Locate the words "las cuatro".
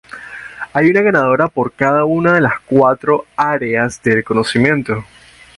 2.41-3.27